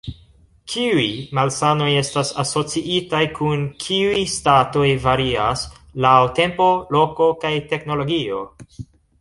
[0.75, 1.03] Kiuj
[1.39, 5.67] malsanoj estas asociitaj kun kiuj statoj varias
[6.07, 8.45] laŭ tempo, loko kaj teknologio.